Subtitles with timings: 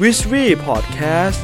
[0.00, 1.40] w i s h w e Podcast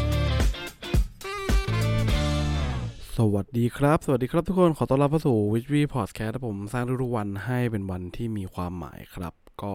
[3.16, 9.74] สวัสดีครับ สวัสดีครับทุกคนขอต้อนรับเข้าสู่ w i s h w e Podcast ผมสร้างทุกๆวันให้เป็นวันที่มีความหมายครับ ก็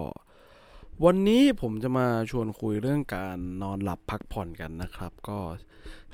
[1.05, 5.37] วันนี้ผมจะมาชวนคุยเรื่องการนอนหลับพักผ่อนกันนะครับ ก็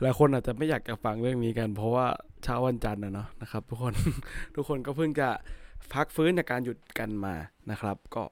[0.01, 2.07] หลายคนอาจจะไม่อยากจะฟังเรื่องนี้กัน เพราะว่า
[2.43, 3.93] เช้าวันจันทร์นะเนาะนะครับ ทุกคน
[4.55, 5.29] ทุกคนก็เพิ่งจะ
[5.93, 7.35] พักฟื้นจากการหยุดกันมา
[7.71, 8.23] นะครับ ก็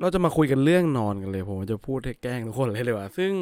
[0.00, 3.32] เราจะมาคุยกันเรื่องนอนกันเลย ผมจะพูดให้แกล้งทุกคนเลยเลยว่า ซึ่ง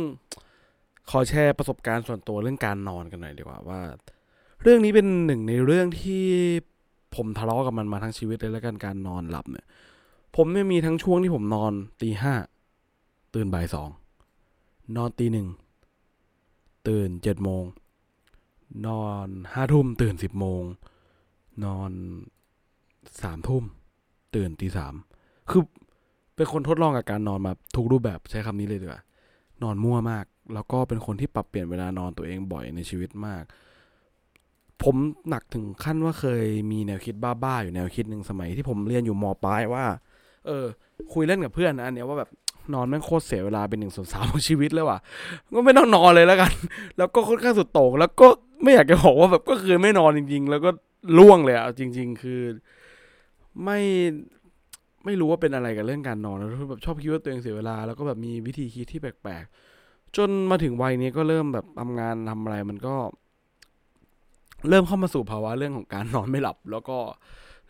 [1.10, 3.80] ขอแชร์ประสบการณ์ส่วนตัวเรื่องการนอนกันหน่อยดีกว่าว่า
[4.62, 6.24] เรื่องนี้เป็นหนึ่งในเรื่องที่
[7.16, 9.66] ผมทะเลาะกับมันมาทั้งชีวิตเลยแล้วกันการนอนหลับเนี่ย
[10.36, 12.34] ผมเนี่ยมีทั้งช่วงที่ผมนอนตีห้า
[13.34, 13.88] ตื่นบ่ายสอง
[14.96, 15.48] นอนตีหนึ่ง
[16.88, 17.64] ตื่นเจ็ดโมง
[18.86, 20.62] นอนห้าทุ่มตื่นสิบโมง
[21.64, 21.90] นอน
[23.22, 23.64] สามทุ่ม
[24.34, 24.94] ตื่นตีสาม
[25.50, 25.62] คือ
[26.36, 29.02] เป็นคนทดลองกับการนอนมาทุกรูปแบบใช้คำนี้เลยดีกว่า
[29.62, 33.42] นอนมั่วมาก แล้วก็เป็นคนที่ปรับเปลี่ยนเวลานอนตัวเองบ่อยในชีวิตมาก
[34.82, 34.96] ผม
[35.28, 39.84] หนักถึงขั้นว่าเคยมีแนวคิดบ้าๆอยู่แนวคิดหนึ่งสมัยที่ผมเรียนอยู่มปลายว่า
[40.46, 40.64] เออ
[41.12, 42.30] คุยเล่นกับเพื่อนนะอันเนี้ยว่าแบบ
[42.74, 44.98] นอนแม่งโคตรเสียเวลาเป็นหนึ่งส่วนสามของชีวิตเลยว่ะ
[45.54, 46.52] ก็ไม่ต้องนอนเลยแล้วกัน
[46.98, 48.26] แล้วก็ค่อนข้างสุดโต่งแล้วก็
[48.62, 50.70] ไม่อยากจะบอกว่าแบบก็คือไม่นอนจริง ๆ แล้วก็
[51.18, 52.40] ล่วงเลยอะจริง ๆ คือ
[53.64, 53.78] ไม่
[55.06, 62.94] ไม่รู้ว่าเป็นอะไรกับเรื่องการนอนแล้วแบบชอบคิดว่าตัวเองเสียเวลา แล้วก็แบบมีวิธีคิดที่แปลกๆ จนมาถึงวัยนี้ก็เริ่มแบบทำงานทำอะไรมันก็
[64.68, 66.98] เริ่มเข้ามาสู่ภาวะเรื่องของการนอนไม่หลับ แล้วก็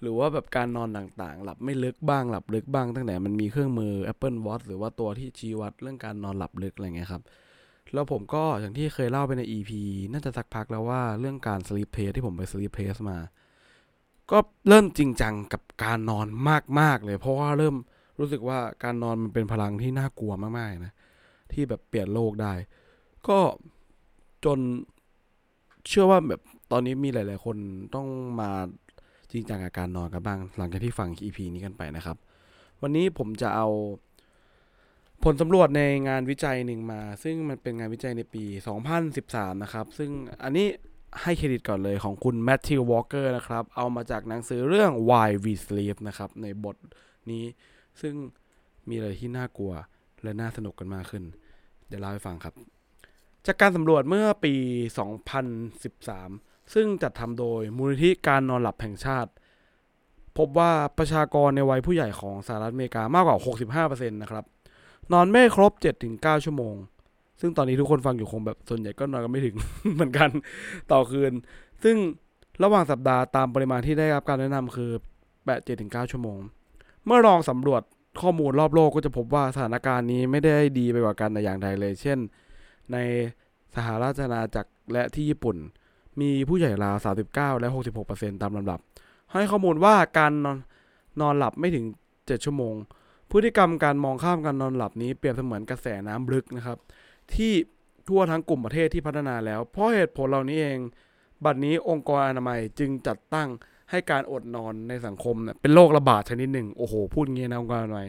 [0.03, 7.23] หรือว่าแบบการนอนต่างๆ หลับไม่ลึกบ้างหลับลึกบ้างตั้งแต่มันมีเครื่องมือ Apple Watch หรือว่าตัวที่ชี้วัดเรื่องการนอนหลับลึกอะไรเงี้ยครับ
[7.93, 9.71] แล้วผมก็อย่างที่เคยเล่าไปใน EP
[10.13, 13.19] น่าจะสักพักแล้วว่าเรื่องการ sleep test ที่ผมไป sleep test มา
[14.31, 14.39] ก็
[14.69, 16.27] เริ่มจริงจังกับการนอน
[16.81, 17.77] มาก ๆ เลย เพราะว่าเริ่ม
[18.19, 20.93] รู้สึกว่าการนอนมันเป็นพลังที่น่ากลัวมากๆนะ
[21.53, 22.53] ที่แบบเปลี่ยนโลกได้
[23.29, 23.39] ก็
[24.45, 24.59] จน
[25.89, 26.41] เชื่อว่าแบบ
[26.73, 27.57] ตอนนี้มีหลาย ๆ คน
[27.95, 28.09] ต้อง
[28.41, 28.51] มา
[29.33, 32.17] จริงจังกับการนอนกันบ้าง หลังจากที่ฟัง EP นี้กันไปนะครับ
[32.83, 33.69] วันนี้ผมจะเอา
[35.25, 38.45] ผลสำรวจในงานวิจัยหนึ่งมา ซึ่งมันเป็นงานวิจัยในปี
[39.03, 40.11] 2013 นะครับ ซึ่ง
[40.45, 40.69] อันนี้
[41.23, 46.77] ให้เครดิตก่อนเลยของคุณแมทธิววอลเกอร์นะครับ เอามาจากหนังสือเรื่อง Why We Sleep นะครับ ในบท
[47.31, 47.45] นี้
[48.01, 48.15] ซึ่ง
[48.89, 49.73] มีอะไรที่น่ากลัว
[50.23, 51.25] และน่าสนุกกันมากขึ้น
[51.89, 52.55] เดี๋ยวเล่าให้ฟังครับ
[53.47, 54.55] จากการสำรวจเมื่อปี
[55.85, 59.31] 2013 ซึ่งจัดทำโดยมูลนิธิการนอนหลับแห่งชาติ
[60.39, 63.39] พบว่าประชากรในวัยผู้ใหญ่ของสหรัฐอเมริกามากกว่า
[63.99, 64.45] 65%นะครับ
[65.13, 65.73] นอนไม่ครบ
[66.09, 66.75] 7-9 ชั่วโมง
[67.41, 69.57] ซึ่งตอนนี้ทุกคนฟังอยู่คงแบบส่วนใหญ่ก็นอนกันไม่ถึง
[69.95, 70.31] เหมือนกัน
[70.93, 71.33] ต่อคืน
[71.85, 71.97] ซึ่ง
[72.63, 74.91] ระหว่างสัปดาห์ตามปริมาณที่ได้รับการแนะนำคือ
[75.37, 76.39] 8 7-9ชั่วโมง
[77.05, 77.83] เมื่อลองสำรวจ
[78.23, 82.19] ข้อมูลรอบโลกก็จะพบว่าสถานการณ์นี้ไม่ได้ดีไปกว่ากันแต่อย่างใดเลย เช่น
[82.93, 82.97] ใน
[83.75, 85.57] สหราชอาณาจักรและที่ญี่ปุ่น
[86.21, 86.97] มีผู้ใหญ่ราว
[87.29, 87.69] 39 และ
[88.05, 88.81] 66%ตามลำดับ
[89.33, 90.59] ให้ข้อมูลว่าการนอน
[91.21, 92.75] นอนหลับไม่ถึง 7 ชั่วโมง
[93.31, 96.79] พฤติกรรมการมองข้ามการนอนหลับนี้เปรียบเสมือนกระแสน้ำลึกนะครับ
[97.35, 97.53] ที่
[98.09, 100.79] ทั่วทั้งกลุ่มประเทศที่พัฒนาแล้ว เพราะเหตุผลเหล่านี้เอง
[101.45, 103.49] บัดนี้องค์กรอนามัยจึงจัดตั้ง
[103.91, 108.09] ให้การอดนอนในสังคมเนี่ยเป็นโรคระบาดชนิดหนึ่ง โอ้โห พูดงี้นะองค์กรอนามัย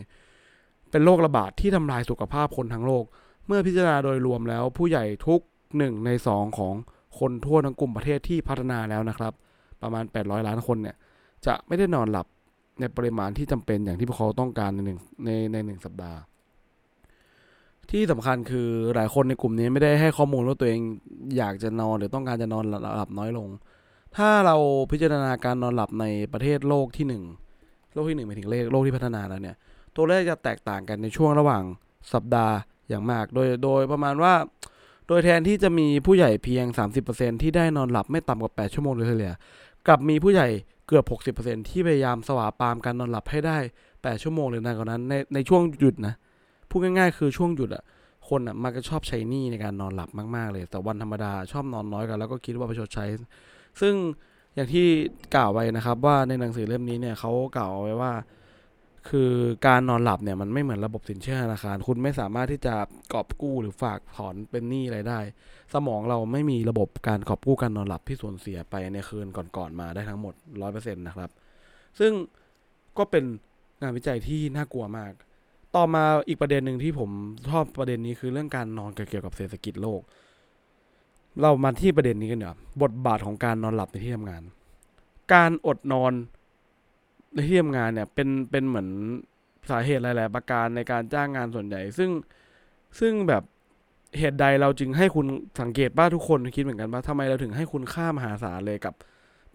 [0.91, 3.03] เป็นโรคระบาดที่ทำลายสุขภาพคนทั้งโลก
[3.47, 5.41] เมื่อพิจารณาโดยรวมแล้ว ผู้ใหญ่ทุก
[5.77, 6.73] หนึ่งในสองของ
[7.19, 9.33] คนทั่วทั้งกลุ่มประเทศที่พัฒนาแล้วนะครับ
[9.81, 10.95] ประมาณ 800 ล้านคนเนี่ย
[11.45, 12.27] จะไม่ได้นอนหลับ
[12.79, 16.19] ในปริมาณที่จำเป็นอย่างที่พวกเขาต้องการในหนึ่งในในหนึ่งสัปดาห์
[17.91, 20.81] ที่สำคัญคือหลายคนในกลุ่มนี้ไม่ได้ให้ข้อมูลว่าตัวเอง
[21.37, 22.63] อยากจะนอนหรือต้องการจะนอน
[22.97, 23.47] หลับน้อยลง
[24.17, 24.55] ถ้าเรา
[24.91, 27.23] พิจารณาการนอนหลับในประเทศโลกที่หนึ่ง
[27.93, 29.55] โลกที่หนึ่งหมายถึงเลขโลกที่พัฒนาแล้วเนี่ย
[29.95, 31.63] ตัวเลขจะแตกต่างกันในช่วงระหว่าง
[32.13, 32.55] สัปดาห์
[32.89, 34.33] อย่างมาก โดยโดยประมาณว่า
[35.07, 36.65] โดยแทนที่จะมีผู้ใหญ่เพียง
[37.05, 39.33] 30%ที่ได้นอนหลับไม่ต่ำกว่า 8 ชั่วโมงโดยเฉลี่ย
[39.87, 40.47] กลับมีผู้ใหญ่
[40.87, 41.05] เกือบ
[41.35, 43.57] 60%ที่พยายามสวาปามการนอนหลับให้ได้
[43.91, 46.15] 8 ชั่วโมงหรือนานกว่านั้นในในช่วงหยุดนะ
[46.69, 47.83] พูดง่ายๆ คือช่วงหยุดอะ
[48.29, 53.05] คนอะมักจะชอบใช้หนี้ในการนอนหลับมากๆเลย แต่วันธรรมดาชอบนอนน้อยกัน แล้วก็คิดว่าประชดใช้
[53.81, 53.93] ซึ่ง
[54.55, 54.87] อย่างที่
[55.35, 58.11] กล่าวไว้นะครับว่าในหนังสือเล่มนี้เนี่ยเขากล่าวเอาไว้ว่า
[59.09, 59.31] คือ
[59.67, 62.75] การนอนหลับเนี่ยมันไม่เหมือนระบบสินเชื่อธนาคาร คุณไม่สามารถที่จะ
[63.13, 65.19] กอบกู้หรือฝากถอนเป็นหนี้อะไรได้
[65.73, 71.29] สมองเราไม่มีระบบการกอบกู้การนอนหลับที่สูญเสียไปในคืนก่อนๆมาได้ทั้งหมดร้อยเปอร์เซ็นต์นะครับ
[71.99, 72.11] ซึ่ง
[72.97, 73.23] ก็เป็น
[73.81, 75.11] งานวิจัยที่น่ากลัวมาก
[75.77, 77.09] ต่อมาอีกประเด็นหนึ่งที่ผม
[77.49, 80.01] ชอบประเด็นนี้คือเรื่องการนอนเกี่ยวกับเศรษฐกิจโลก
[81.41, 84.43] เรามาที่ประเด็นนี้กันเนีกว่ยบทบาทของการนอนหลับในที่ทำงาน
[85.33, 86.13] การอดนอน
[87.33, 88.89] ในที่ทำงานเนี่ยเป็นเป็นเหมือน
[89.69, 92.09] สาเหตุหลาย ๆ ประการในการจ้างงานส่วนใหญ่ ซึ่ง
[92.99, 93.43] ซึ่งแบบ
[94.17, 95.27] เหตุใดเราจึงให้คุณ
[95.61, 98.93] สังเกตบ้าทุกคนคิดเหมือนกันว่าทำไมเราถึงให้คุณค่ามหาศาลเลยกับ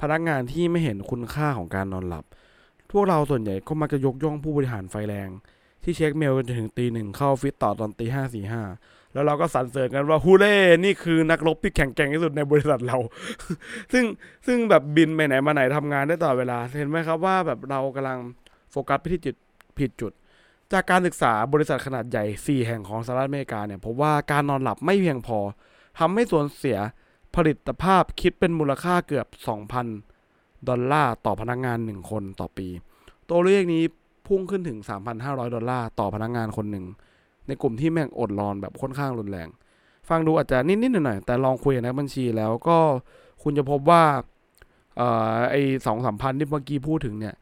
[0.00, 2.24] พนักงานที่ไม่เห็นคุณค่าของการนอนหลับ
[2.90, 5.30] พวกเราส่วนใหญ่ก็มักจะยกย่องผู้บริหารไฟแรง
[5.84, 8.62] ที่เช็คเมลกันจนถึงตีหนึ่งเข้าฟิตต่อตอนตีห้าสี่ห้า
[9.12, 12.98] แล้วเราก็สรรเสริญกันว่าฮูเล่นี่คือนักรบที่แข็งแกร่งที่สุดในบริษัทเรา
[13.92, 14.04] ซึ่ง
[14.46, 18.18] ซึ่งแบบบินไปไหนมาไหนทำงานได้ตลอดเวลา เห็นไหมครับว่าแบบเรากำลัง
[18.70, 19.36] โฟกัสไปที่จุด
[19.78, 20.12] ผิดจุด
[20.72, 25.38] จากการศึกษาบริษัทขนาดใหญ่ 4 แห่งของสหรัฐอเมริกาเนี่ยพบว่าการนอนหลับไม่เพียงพอ
[25.98, 26.78] ทำให้ส่วนเสีย
[27.36, 29.26] ผลิตภาพคิดเป็นมูลค่าเกือบ
[29.98, 32.68] 2,000 ดอลลาร์ต่อพนักงาน 1 คนต่อปี
[33.30, 33.84] ตัวเลขนี้
[34.26, 34.78] พุ่งขึ้นถึง
[35.16, 36.84] 3,500 ดอลลาร์ต่อพนักงานคนหนึ่ง
[37.46, 39.48] ในกลุ่มที่แม่งอดนอนแบบค่อนข้างรุนแรง
[40.08, 42.78] ฟังดูอาจจะนิดๆหน่อยๆแต่ลองคุยกับนักบัญชีแล้วก็
[43.42, 44.02] คุณจะพบว่า
[45.00, 45.02] อ
[45.36, 45.54] อไอ
[45.86, 47.34] สองสามพันที่เมื่อกี้พูดถึงเนี่ย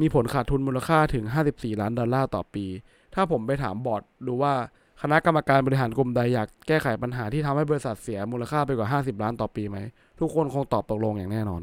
[0.00, 2.66] มีผลขาดทุนมูลค่าถึง 54 ล้านดอลลาร์ต่อปี
[3.14, 4.54] ถ้าผมไปถามบอร์ดดูว่า
[5.02, 9.78] คณะกรรมการบริหารกลุ่มใดอยากแก้ไขปัญหาที่ทำให้บริษัทเสียมูลค่าไปกว่า 50 ล้านต่อปีไหม
[10.20, 11.62] ทุกคนคงตอบตกลงอย่างแน่นอน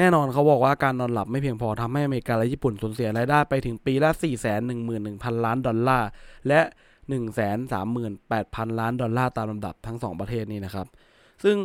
[0.00, 4.10] แน่นอนเขาบอกว่าการนอนหลับไม่เพียงพอทำให้อเมริกาและญี่ปุ่นสูญเสียรายได้ไปถึงปีละ
[4.76, 6.08] 411,000ล้านดอลลาร์
[6.48, 6.60] และ
[7.10, 10.86] 138,000 ล้านดอลลาร์ตามลำดับทั้งสองประเทศนี้นะครับ
[11.44, 11.56] ซึ่ง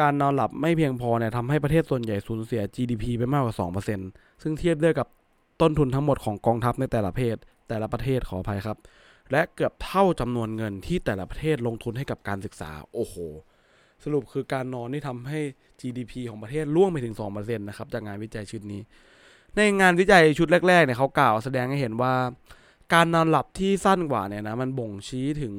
[0.00, 3.56] การนอนหลับไม่เพียงพอเนี่ยทำให้ประเทศส่วนใหญ่สูญเสีย GDP ไปมากกว่า
[3.98, 5.08] 2%ซึ่งเทียบได้กับ
[5.60, 7.36] ต้นทุนทั้งหมดของกองทัพในแต่ละประเทศ
[7.68, 8.78] แต่ละประเทศขออภัยครับ
[9.32, 13.16] และเกือบเท่าจำนวนเงินที่แต่ละประเทศลงทุนให้กับการศึกษา โอ้โห
[14.04, 15.40] สรุปคือการนอนนี่ทำให้
[15.80, 18.80] GDP ของประเทศล่วงไปถึง2%นะครับจากงานวิจัยชุดนี้
[19.56, 22.14] ในงานวิจัยชุดแรกๆเนี่ยเขากล่าวแสดงให้เห็นว่า
[22.94, 25.54] การนอนหลับที่สั้นกว่าเนี่ยนะมันบ่งชี้ถึง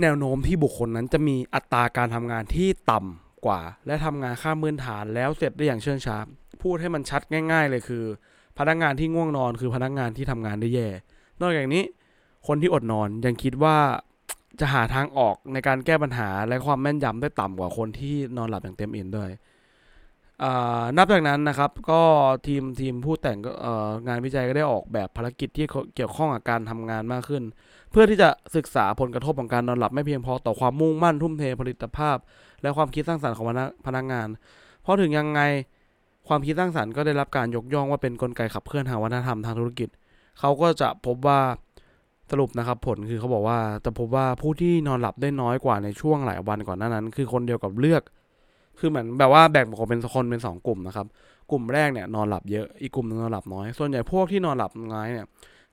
[0.00, 6.16] แนวโน้มที่บุคคลนั้นจะมีอัตราการทำงานที่ต่ำกว่า และทำงานข้ามพื้นฐานแล้วเสร็จได้อย่างเชื่องช้า
[6.62, 7.22] พูดให้มันชัด
[7.52, 8.04] ง่าย ๆ เลยคือ
[8.58, 10.88] พนักงานที่ง่วงนอนคือพนักงานที่ทำงานได้แย่
[11.40, 11.82] นอกจากนี้
[12.46, 13.76] คนที่อดนอนยังคิดว่า
[14.60, 19.30] จะหาทางออกในการแก้ปัญหาและความแม่นยำได้ต่ำกว่าคนที่นอนหลับอย่างเต็มอิ่มด้วย
[20.96, 22.02] นับจากนั้นนะครับก็
[22.46, 23.52] ทีมทีมผู้แต่งก็
[24.08, 27.42] งานวิจัยก็ได้ออกแบบภารกิจที่เกี่ยวข้องกับการทำงานมากขึ้น
[27.90, 32.16] เพื่อที่จะศึกษาผลกระทบของการนอนหลับไม่เพียงพอต่อความมุ่งมั่นทุ่มเทผลิตภาพ
[32.62, 34.28] และความคิดสร้างสรรค์ของพนักพนักงาน
[34.82, 35.40] เพราะถึงยังไง
[36.28, 39.88] ความคิดสร้างสรรค์ก็ได้รับการยกย่องว่าเป็นนกลไกขับเคลื่อนทางวัฒนธรรมทางธุรกิจ
[40.38, 41.40] เขาก็จะพบว่า
[42.30, 48.02] สรุปนะครับผลคือเขาบอกว่าจะพบว่าผู้ที่นอนหลับได้น้อยกว่าในช่วงหลายวันก่อนหน้านั้น คือคนเดียวกับเลือก
[48.78, 51.06] คือเหมือนแบบว่าแบ่งออกเป็นคนเป็นสองกลุ่มนะครับ
[51.50, 55.26] กลุ่มแรกเนี่ยนอนหลับเยอะอีกกลุ่มนึงนอนหลับน้อย ส่วนใหญ่พวกที่นอนหลับน้อยเนี่ย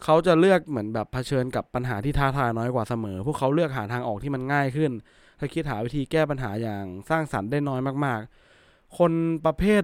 [0.03, 4.91] เขาจะเลือกเหมือนแบบเผชิญกับปัญหาที่ท้าทายน้อยกว่าเสมอ พวกเขาเลือกหาทางออกที่มันง่ายขึ้น
[5.39, 8.19] ถ้าคิดหาวิธีแก้ปัญหาอย่างสร้างสรรค์ได้น้อยมาก
[8.59, 9.11] ๆ คน
[9.45, 9.83] ประเภท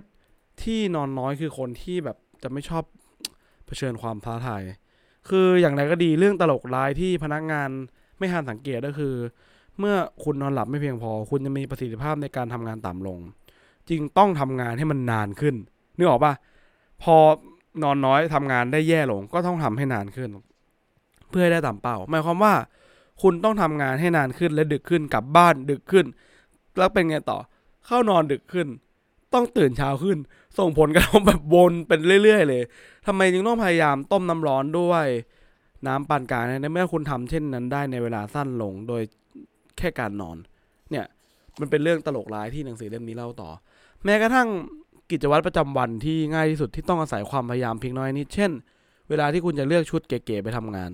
[0.63, 2.83] ที่นอนน้อยคือคนที่แบบจะไม่ชอบ
[3.65, 4.61] เผชิญความท้าทาย
[5.29, 7.69] คืออย่างไรก็ดีเรื่องตลกร้ายที่พนักงาน
[8.17, 9.15] ไม่ทันสังเกตก็คือ
[9.79, 13.19] เมื่อคุณนอนหลับไม่เพียงพอ คุณจะมีประสิทธิภาพในการทำงานต่ำลง
[13.89, 15.55] จึงต้องทำงานให้มันนานขึ้น
[15.97, 16.33] นึกออกปะ
[17.03, 17.15] พอ
[17.83, 20.29] นอนน้อยทำงานได้แย่ลง ก็ต้องทำให้นานขึ้น
[21.29, 22.53] เพื่อให้ได้ตามเป้าหมายความว่า
[23.21, 26.05] คุณต้องทำงานให้นานขึ้นและดึกขึ้นกลับบ้านดึกขึ้น
[26.77, 27.37] แล้วเป็นไงต่อ
[27.85, 28.67] เข้านอนดึกขึ้น
[29.33, 30.17] ต้องตื่นเช้าขึ้น
[30.59, 32.63] ส่งผลกระทบแบบวนเป็นเรื่อย ๆ เลย
[33.07, 35.07] ทำไมจึงต้องพยายามต้มน้ำร้อนด้วย
[35.87, 39.01] น้ำปานกลางในเมื่อคุณทำเช่นนั้นได้ในเวลาสั้นลงโดย
[39.77, 40.37] แค่การนอน
[40.91, 41.05] เนี่ย
[41.59, 43.49] มันเป็นเรื่องตลกร้ายที่หนังสือเล่มนี้เล่าต่อ
[44.03, 44.49] แม้กระทั่ง
[45.11, 48.51] กิจวัตรประจำวันที่ง่ายที่สุดที่ต้องอาศัยความพยายามเพียงน้อยนิดเช่น
[49.09, 50.91] เวลาที่คุณจะเลือกชุดเก๋ๆไปทำงาน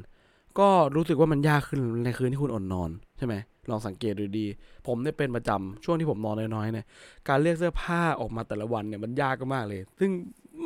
[0.60, 3.36] ก็รู้สึกว่ามันยากขึ้นในคืนที่คุณอดนอนใช่ไหม
[3.70, 4.46] ลองสังเกตดูดี
[4.88, 6.86] ผมได้เป็นประจำช่วงที่ผมนอนน้อยๆเนี่ย
[7.28, 10.10] การเลือกเสื้อผ้าออกมาแต่ละวันเนี่ยมันยากมากเลย ซึ่ง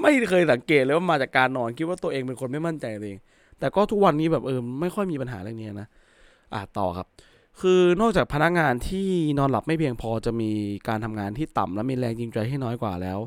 [0.01, 3.17] ไม่เคยสังเกตเลยว่ามาจากการนอนคิดว่าตัวเองเป็นคนไม่มั่นใจเอง
[3.59, 5.87] แต่ก็ทุกวันนี้แบบเออไม่ค่อยมีปัญหาเรื่องนี้นะ
[6.53, 7.07] อ่าต่อครับ
[7.61, 9.07] คือนอกจากพนักงานที่
[9.39, 10.51] นอนหลับไม่เพียงพอจะมี
[10.87, 13.19] การทำงานที่ต่ำและมีแรงจูงใจที่น้อยกว่าแล้ว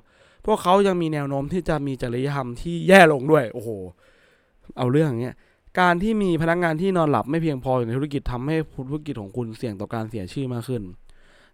[0.47, 3.71] พวกเขายังมีแนวโน้มที่จะมีจริยธรรมที่แย่ลงด้วย โอ้โห
[4.79, 5.37] เอาเรื่องเงี้ย
[5.81, 8.57] การที่มีพนักงานที่นอนหลับไม่เพียงพออยู่ในธุรกิจทำให้
[8.89, 10.83] ธุรกิจของคุณเสี่ยงต่อการเสียชื่อมากขึ้น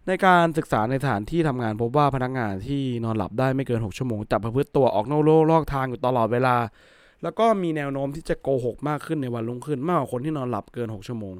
[0.07, 6.55] ในการศึกษาในสถานที่ทำงานพบว่าพนักงานที่นอนหลับได้ไม่เกิน 6 ชั่วโมงจะประพฤติตัวออกนอกลู่นอกทางอยู่ตลอดเวลา
[7.23, 11.35] แล้วก็มีแนวโน้มที่จะโกหกมากขึ้นในวันรุ่งขึ้นมากกว่าคนที่นอนหลับเกิน 6 ชั่วโมง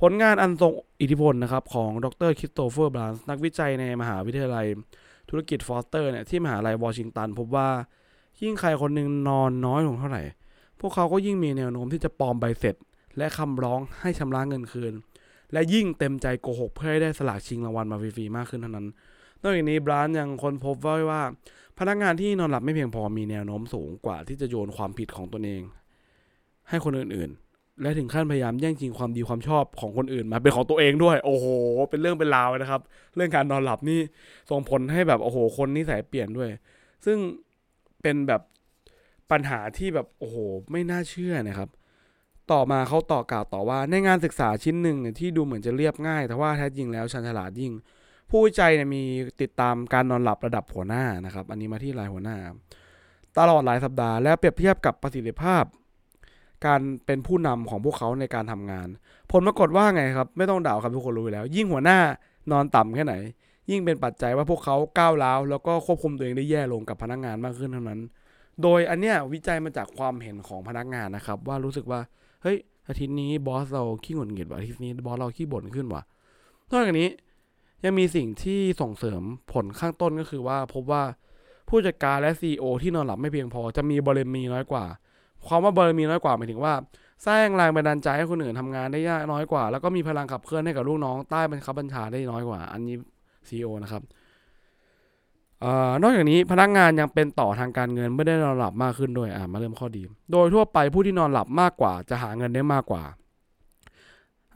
[0.00, 4.66] ผลงานอันทรงอิทธิพลนะครับของดรคริสโตเฟอร์บาร์นส์นักวิจัยในมหาวิทยาลัย
[5.30, 7.68] ธุรกิจฟอสเตอร์เนี่ยที่มหาลัยวอชิงตันพบว่า
[8.42, 10.22] ยิ่งใครคนหนึ่งนอนน้อยลงเท่าไหร่
[10.80, 12.76] พวกเขาก็ยิ่งมีแนวโน้มที่จะปลอมใบเสร็จ
[13.18, 14.92] และคำร้องให้ชำระเงินคืน
[15.52, 18.86] และยิ่งเต็มใจโกหกเพื่อให้ได้สลากชิงรางวัลมาฟรีๆมากขึ้นเท่านั้น
[19.42, 21.22] นอกจากนี้บรานยังค้นพบว่าว่า
[21.78, 25.62] พนักงานที่นอนหลับไม่เพียงพอมีแนวโน้มสูงกว่าที่จะโยนความผิดของตนเอง
[26.68, 31.46] ให้คนอื่นๆ และถึงขั้นพยายามแย่งชิงความดีความชอบของคนอื่นมาเป็นของตัวเองด้วย โอ้โห
[31.90, 32.80] เป็นเรื่องเป็นราวนะครับ
[33.16, 34.00] เรื่องการนอนหลับนี่
[34.50, 36.48] ส่งผลให้แบบโอ้โห คนนิสัยเปลี่ยนด้วย
[37.06, 37.18] ซึ่ง
[38.02, 38.40] เป็นแบบ
[39.30, 40.36] ปัญหาที่แบบโอ้โห
[40.70, 41.68] ไม่น่าเชื่อนะครับ
[42.52, 47.72] ต่อมาเขาต่อกล่าวต่อว่าในงานศึกษาชิ้นหนึ่งเนี่ยที่ดูเหมือนจะเรียบง่าย แต่ว่าแท้จริงแล้วชันฉลาดยิ่ง
[48.30, 49.02] ผู้วิจัยเนี่ยมี
[49.42, 52.36] ติดตามการนอนหลับระดับหัวหน้านะครับ อันนี้มาที่รายหัวหน้า
[53.38, 55.64] ตลอดหลายสัปดาห์แล้วเปรียบเทียบกับประสิทธิภาพ
[56.66, 58.88] การเป็นผู้นำของพวกเขาในการทำงาน
[59.30, 61.98] ผลปรากฏว่าไงครับ ไม่ต้องด่าครับทุกคนรู้แล้ว ยิ่งหัวหน้า
[62.52, 63.14] นอนต่ำแค่ไหน
[63.70, 68.00] ยิ่งเป็นปัจจัยว่าพวกเขาก้าวร้าวแล้วก็ควบคุมตัวเองได้แย่ลงกับพนักงานมากขึ้นเท่านั้น
[68.62, 72.00] โดยอันเนี้ยวิจัยมาจากความเห็นของพนักงานนะครับ ว่ารู้สึกว่า
[72.42, 72.56] เฮ้ย
[72.88, 76.02] อาทิตย์นี้บอสเราขี้หงุดหงิดว่ะอาทิตย์นี้บอสเราขี้บ่นขึ้นว่ะ
[76.72, 77.08] นอกจากนี้
[77.84, 79.22] ยังมีสิ่งที่ส่งเสริม
[79.52, 81.02] ผลข้างต้นก็คือว่า พบว่า
[81.68, 84.84] ผู้จัดการและ CEO ที่นอนหลับไม่เพียงพอจะมีบารมีน้อยกว่า
[85.46, 86.74] ความว่าบารมีน้อยกว่าหมายถึงว่า
[87.26, 92.96] สร้างแรงบันดาลใจให้คนอื่นทำงานได้ยากน้อยกว่า แล้วก็มีพลังขับเคลื่อนให้กับลูกน้องใต้บังคับบัญชาได้น้อยกว่า อันนี้
[93.48, 94.02] CEO นะครับ
[96.02, 103.02] นอกจากนี้พนักงานยังเป็นต่อทางการเงินไม่ได้นอนหลับมากขึ้นด้วยอ่ามาเริ่มข้อดี โดยทั่วไปผู้ที่นอนหลับมากกว่า จะหาเงินได้มากกว่า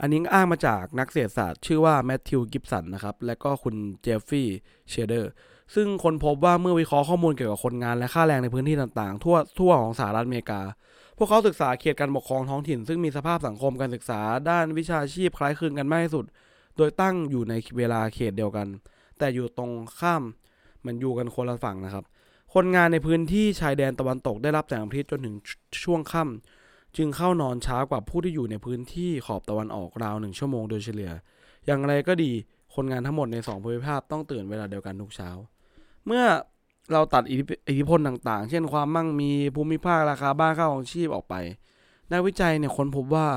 [0.00, 4.48] อันนี้อ้างมาจากนักเศรษฐศาสตร์ ชื่อว่าแมทธิวกิฟสันนะครับ และก็คุณเจฟฟี่
[4.90, 5.30] เชเดอร์
[5.74, 10.60] ซึ่งคนพบว่าเมื่อวิเคราะห์ข้อมูลเกี่ยวกับคนงานและค่าแรงในพื้นที่ต่างๆ ทั่วทั่วของสหรัฐอเมริกา
[11.18, 16.24] พวกเขาศึกษาเขตการปกครองท้องถิ่น ซึ่งมีสภาพสังคมการศึกษาด้านวิชาชีพคล้ายคลึงกันมากที่สุด
[16.76, 18.68] โดยตั้งอยู่ในเวลาเขตเดียวกัน
[19.18, 20.22] แต่อยู่ตรงข้าม
[20.86, 22.04] มันอยู่กันคนละฝั่งนะครับ
[22.54, 25.34] คนงานในพื้นที่ชายแดนตะวันตกได้รับแสงอาทิตย์จนถึง
[25.84, 31.10] ช่วงค่ำจึงเข้านอนช้ากว่าผู้ที่อยู่ในพื้นที่ขอบตะวันออกราวหนึ่งชั่วโมงโดยเฉลี่ย
[31.66, 32.32] อย่างไรก็ดี
[32.74, 35.30] คนงานทั้งหมดในสองภูมิภาคต้องตื่นเวลาเดียวกันทุกเช้า
[36.06, 36.24] เมื่อ
[36.92, 41.34] เราตัดอิทธิอิทธิพลต่างๆ เช่นความมั่งมีภูมิภาคราคาบ้านค่าของชีพออกไป
[42.12, 43.28] นักวิจัยเนี่ยค้นพบว่า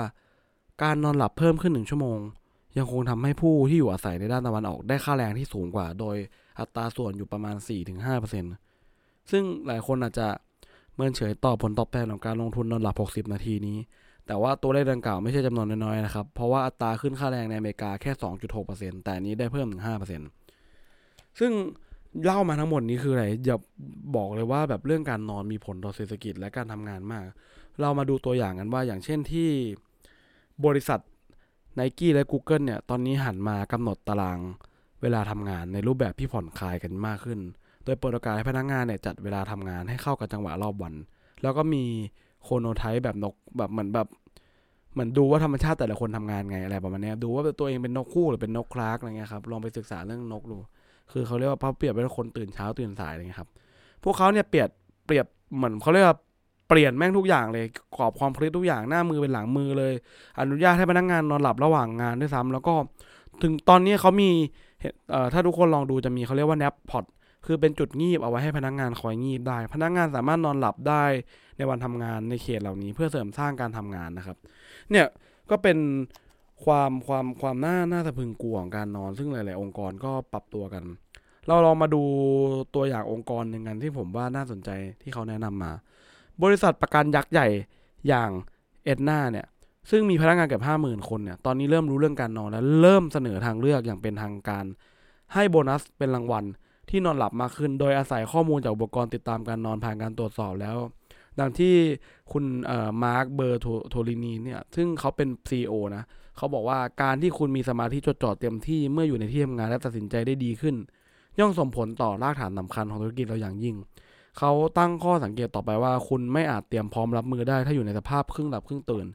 [0.83, 2.19] การนอนหลับเพิ่มขึ้นหนึ่งชั่วโมง
[2.77, 6.15] ยังคงทำให้ผู้ที่อยู่อาศัยในด้านตะวันออกได้ค่าแรงที่สูงกว่า โดย
[6.59, 7.55] อัตราส่วนอยู่ประมาณ
[8.03, 10.27] 4-5%ซึ่งหลายคนอาจจะ
[10.95, 13.77] เมินเฉยต่อผลตอบแทนของการลงทุนนอนหลับ 60 นาทีนี้
[14.27, 18.11] แต่ว่าตัวเลขดังกล่าวไม่ใช่จำนวนน้อยๆนะครับ เพราะว่าอัตราขึ้นค่าแรงในอเมริกาแค่
[18.57, 19.83] 2.6%แต่นนี้ได้เพิ่มถึง
[20.59, 21.51] 5%ซึ่ง
[22.25, 23.57] เล่ามาทั้งหมดนี้คืออะไรอย่า
[24.15, 27.23] บอกเลยว่าแบบเรื่องการนอนมีผลต่อเศรษฐกิจและการทำงานมาก
[27.81, 29.49] เรามาดูตัวอย่างกันว่าอย่างเช่นที่
[30.65, 30.99] บริษัท
[31.79, 34.39] n i กี้และ Google เนี่ยตอนนี้หันมากำหนดตาราง
[35.01, 37.39] เวลาทำงานในรูปแบบที่ผ่อนคลายกันมากขึ้น
[37.83, 40.93] โดยเปิดโอกาสให้พนักงานเนี่ยจัดเวลาทำงานให้เข้ากับจังหวะรอบวัน
[41.41, 41.83] แล้วก็มี
[42.43, 44.07] โคโนไทป์แบบนกแบบเหมือนแบบ
[44.93, 50.57] เหมือนดูว่าธรรมชาติแต่ละคนทำงานไงอะไรประมาณนี้ดูว่าตัวเองเป็นนกคู่หรือเป็นนกคลากอะไรเงี้ยครับลองไปศึกษาเรื่องนกดู
[51.11, 53.49] คือเขาเรียกว่าเขาเปรียบเป็นคนตื่นเช้าตื่นสายอะไรเงี้ยครับ
[54.03, 54.69] พวกเขาเนี่ยเปรียบ
[55.05, 56.17] เปรียบเหมือนเขาเรียกว่า
[56.67, 57.65] เปลี่ยนแม่งทุกอย่างเลย
[57.97, 59.93] กรอบความพลิกทุกอย่างหน้ามือเป็นหลังมือเลย
[60.39, 62.73] อนุญาตให้พนักงานนอนหลับระหว่างงานด้วยซ้ำแล้วก็
[63.41, 64.29] ถึงตอนนี้เขามี
[65.33, 67.05] ถ้าทุกคนลองดูจะมีเขาเรียกว่า nap pod
[67.45, 71.03] คือเป็นจุดงีบเอาไว้ให้พนักงานคอยงีบได้ พนักงานสามารถนอนหลับได้
[71.57, 74.37] ในวันทำงานในเขตเหล่านี้ เพื่อเสริมสร้างการทำงานนะครับ
[74.91, 75.05] เนี่ย
[75.49, 75.77] ก็เป็น
[76.65, 80.83] ความความความน่าน่าสะพึงกลัวของการนอน ซึ่งหลาย ๆ องค์กรก็ปรับตัวกัน
[81.47, 82.03] เราลองมาดู
[82.75, 84.69] ตัวอย่างองค์กรหนึ่งกันที่ผมว่าน่าสนใจ
[85.01, 85.71] ที่เขาแนะนำมา
[86.43, 87.47] บริษัทประกันยักษ์ใหญ่
[88.07, 88.29] อย่าง
[88.85, 89.47] เอ็ดนาเนี่ย
[89.89, 94.65] ซึ่งมีพนักงานเกือบห้าหมื่นคนเนี่ยตอนนี้เริ่มรู้เรื่องการนอนและเริ่มเสนอทางเลือกอย่างเป็นทางการ
[95.33, 96.45] ให้โบนัสเป็นรางวัล
[96.89, 100.77] ที่นอนหลับมากขึ้น โดยอาศัยข้อมูลจากอุปกรณ์ติดตามการนอนผ่านการตรวจสอบแล้ว
[101.39, 101.75] ดังที่
[102.31, 102.43] คุณ
[103.03, 106.03] มาร์คเบอร์โทลินีเนี่ยซึ่งเขาเป็น CEO นะ
[106.37, 110.75] เขาบอกว่าการที่คุณมีสมาธิจดจ่อเต็มที่เมื่ออยู่ในที่ทำงานและตัดสินใจได้ดีขึ้น
[111.39, 113.75] ย่อมส่งผลต่อรากฐานสำคัญของธุรกิจเราอย่างยิ่ง
[114.37, 119.07] เขาตั้งข้อสังเกตต่อไปว่า คุณไม่อาจเตรียมพร้อมรับมือได้ถ้าอยู่ในสภาพครึ่งหลับครึ่งตื่น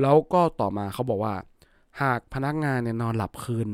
[0.00, 1.34] แล้วก็ต่อมาเขาบอกว่า
[2.02, 3.68] หากพนักงานเนี่ยนอนหลับคืน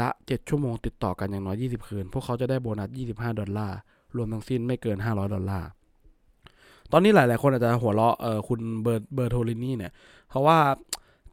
[0.00, 3.76] ละ 7 ชั่วโมงติดต่อกันอย่างน้อย 20 คืน พวกเขาจะได้โบนัส 25 ดอลลาร์
[4.16, 5.68] รวมทั้งสิ้นไม่เกิน 500 ดอลลาร์
[6.92, 9.92] ตอนนี้หลาย ๆ คนอาจจะหัวเราะเยาะคุณเบอร์เบอร์โทลินี่เนี่ย
[10.28, 10.58] เพราะว่า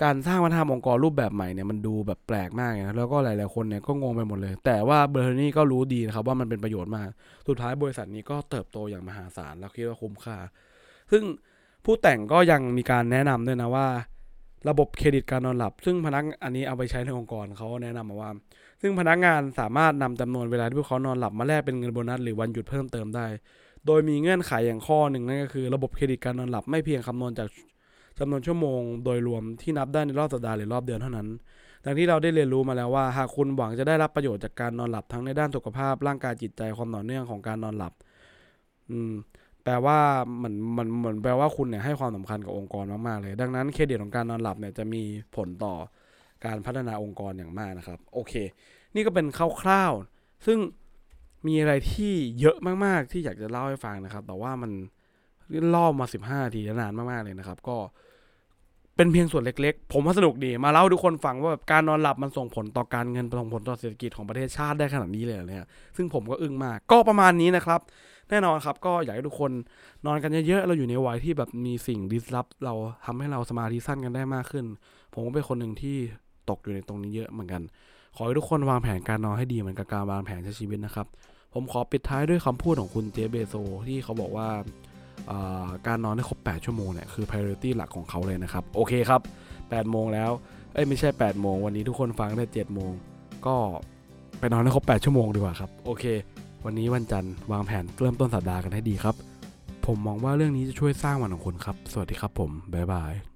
[0.04, 7.10] การสร้างวัฒนธรรมองค์กรรูปแบบใหม่เนี่ยมันดูแบบแปลกมากนะแล้วก็หลาย ๆ คนเนี่ยก็งงไปหมดเลย แต่ว่าเบอร์โทลินี่ก็รู้ดีนะครับว่ามันเป็นประโยชน์มาก
[7.48, 10.38] สุดท้ายบริษัทนี้ก็เติบโตอย่างมหาศาลแล้วคิดว่าคุ้มค่า
[11.12, 11.24] ซึ่ง
[11.86, 13.88] ผู้แต่งก็ยังมีการแนะนำด้วยนะว่า
[14.70, 18.32] ระบบเครดิตการนอนหลับ ซึ่งพนักอันนี้เอาไปใช้ในองค์กรเขาแนะนำมาว่า
[18.82, 23.26] ซึ่งพนักงานสามารถนำจำนวนเวลาที่พวกเขานอนหลับมาแลกเป็นเงินโบนัสหรือวันหยุดเพิ่มเติมได้
[23.86, 27.48] โดยมีเงื่อนไขอย่างข้อหนึ่งนั่นก็คือ ระบบเครดิตการนอนหลับไม่เพียงคำนวณจาก
[28.20, 31.28] จำนวนชั่วโมงโดยรวมที่นับได้ในรอบสัปดาห์หรือรอบเดือนเท่านั้น
[31.86, 37.94] ดังที่เราได้เรียนรู้มาแล้วว่า หากคุณหวังจะได้รับประโยชน์จากการนอนหลับทั้งในด้านสุขภาพ ร่างกายจิตใจความต่อเนื่องของการนอนหลับ
[38.92, 39.14] อืม
[39.64, 39.98] แปลว่า
[40.44, 45.02] มันมันเหมือนแปลว่าคุณเนี่ยให้ความสำคัญกับองค์กรมากๆเลย ดังนั้นเครดิตของการนอนหลับเนี่ยจะมี
[45.36, 45.76] ผลต่อ
[46.46, 48.34] การพัฒนาองค์กรอย่างมากนะครับ โอเค
[48.96, 49.26] นี่ก็เป็น
[49.62, 50.60] คร่าวๆซึ่ง
[51.48, 54.72] มีอะไรที่เยอะมากๆที่อยากจะเล่าให้ฟังนะครับ แต่ว่ามัน
[55.74, 57.78] ล่อมา15นาทีนานมากๆเลยนะครับ ก็
[58.96, 67.80] เป็นเพียงส่วนเล็กๆ ผมว่าสนุกดี มาเล่าให้ทุกคนฟังว่าแบบการนอนหลับมันส่งผลต่อการเงินส่งผลต่อเศรษฐกิจของประเทศชาติได้ขนาดนี้เลยเหรอเนี่ยซึ่งผมก็อึ้งมาก ก็ประมาณนี้นะครับ
[68.30, 69.52] แน่นอนครับ ก็อยากให้ทุกคน
[70.06, 72.74] นอนกันเยอะๆ เราอยู่ในวัยที่แบบมีสิ่งดิสรับเรา
[73.06, 74.66] ทำให้เราสมาธิสั้นกันได้มากขึ้น
[75.14, 75.98] ผมก็เป็นคนหนึ่งที่
[76.50, 77.62] ตกอยู่ในตรงนี้เยอะเหมือนกัน
[78.16, 81.08] ขอให้ทุกคนวางแผนการนอนให้ดีเหมือนกับการวางแผนใช้ชีวิตนะครับ
[81.54, 83.56] ผมขอปิดท้ายด้วยคำพูดของคุณเจเบโซ
[83.88, 84.50] ที่เขาบอกว่า
[85.88, 89.22] การนอนให้ครบ 8 ชั่วโมงเนี่ยคือ priority หลักของเขาเลยนะครับ โอเคครับ
[89.58, 90.32] 8 โมงแล้ว
[90.74, 92.92] เอ้ยไม่ใช่ 8 โมง วันนี้ทุกคนฟังได้7โมง
[93.46, 93.56] ก็
[94.40, 96.06] ไปนอนให้ครบ 8 ชั่วโมงดีกว่าครับ โอเค
[96.66, 99.16] วันนี้วันจันทร์วางแผนเริ่มต้นสัปดาห์กันให้ดีครับ
[99.86, 103.31] ผมมองว่าเรื่องนี้จะช่วยสร้างวันของคุณครับ สวัสดีครับผม บ๊ายบาย